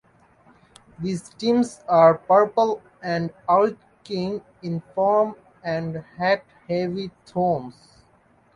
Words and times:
The 0.97 1.15
stems 1.17 1.81
are 1.87 2.15
purple 2.17 2.81
and 3.03 3.31
arching 3.47 4.41
in 4.63 4.81
form 4.95 5.35
and 5.63 5.97
has 6.17 6.39
heavy 6.67 7.11
thorns. 7.27 7.97